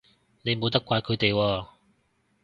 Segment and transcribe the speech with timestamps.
[0.41, 1.67] 你冇得怪佢哋喎